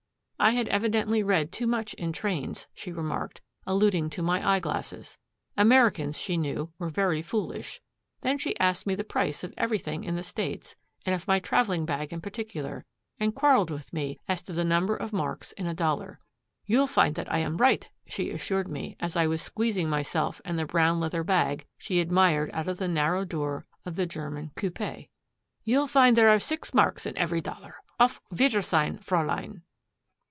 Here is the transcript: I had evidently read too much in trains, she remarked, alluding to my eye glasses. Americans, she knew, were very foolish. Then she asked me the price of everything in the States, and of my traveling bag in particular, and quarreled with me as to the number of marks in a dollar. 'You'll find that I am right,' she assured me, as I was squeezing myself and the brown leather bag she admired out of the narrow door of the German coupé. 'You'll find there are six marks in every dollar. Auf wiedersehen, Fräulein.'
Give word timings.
I 0.43 0.53
had 0.53 0.69
evidently 0.69 1.21
read 1.21 1.51
too 1.51 1.67
much 1.67 1.93
in 1.93 2.11
trains, 2.13 2.65
she 2.73 2.91
remarked, 2.91 3.41
alluding 3.67 4.09
to 4.09 4.23
my 4.23 4.55
eye 4.55 4.59
glasses. 4.59 5.19
Americans, 5.55 6.17
she 6.17 6.35
knew, 6.35 6.71
were 6.79 6.89
very 6.89 7.21
foolish. 7.21 7.79
Then 8.21 8.39
she 8.39 8.59
asked 8.59 8.87
me 8.87 8.95
the 8.95 9.03
price 9.03 9.43
of 9.43 9.53
everything 9.55 10.03
in 10.03 10.15
the 10.15 10.23
States, 10.23 10.75
and 11.05 11.13
of 11.13 11.27
my 11.27 11.39
traveling 11.39 11.85
bag 11.85 12.11
in 12.11 12.21
particular, 12.21 12.85
and 13.19 13.35
quarreled 13.35 13.69
with 13.69 13.93
me 13.93 14.17
as 14.27 14.41
to 14.41 14.51
the 14.53 14.63
number 14.63 14.95
of 14.97 15.13
marks 15.13 15.51
in 15.51 15.67
a 15.67 15.75
dollar. 15.75 16.19
'You'll 16.65 16.87
find 16.87 17.13
that 17.13 17.31
I 17.31 17.37
am 17.37 17.57
right,' 17.57 17.91
she 18.07 18.31
assured 18.31 18.67
me, 18.67 18.97
as 18.99 19.15
I 19.15 19.27
was 19.27 19.43
squeezing 19.43 19.89
myself 19.89 20.41
and 20.43 20.57
the 20.57 20.65
brown 20.65 20.99
leather 20.99 21.23
bag 21.23 21.67
she 21.77 21.99
admired 21.99 22.49
out 22.51 22.67
of 22.67 22.77
the 22.77 22.87
narrow 22.87 23.25
door 23.25 23.67
of 23.85 23.95
the 23.95 24.07
German 24.07 24.49
coupé. 24.55 25.07
'You'll 25.63 25.85
find 25.85 26.17
there 26.17 26.29
are 26.29 26.39
six 26.39 26.73
marks 26.73 27.05
in 27.05 27.15
every 27.15 27.41
dollar. 27.41 27.75
Auf 27.99 28.19
wiedersehen, 28.31 28.97
Fräulein.' 28.97 29.61